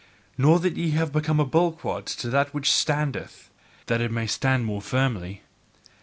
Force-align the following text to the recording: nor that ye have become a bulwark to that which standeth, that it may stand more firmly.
nor 0.35 0.57
that 0.59 0.75
ye 0.77 0.89
have 0.89 1.11
become 1.13 1.39
a 1.39 1.45
bulwark 1.45 2.05
to 2.05 2.27
that 2.27 2.55
which 2.55 2.71
standeth, 2.71 3.51
that 3.85 4.01
it 4.01 4.11
may 4.11 4.25
stand 4.25 4.65
more 4.65 4.81
firmly. 4.81 5.43